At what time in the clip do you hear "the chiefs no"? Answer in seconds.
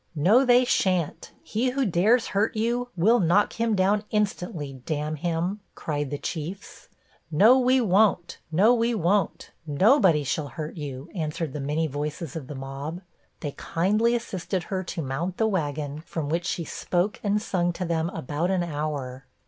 6.09-7.59